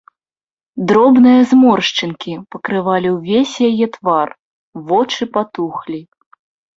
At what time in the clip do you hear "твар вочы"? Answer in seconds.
3.97-5.23